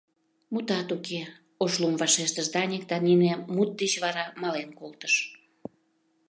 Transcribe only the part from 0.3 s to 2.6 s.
—Мутат уке, Ошлум, вашештыш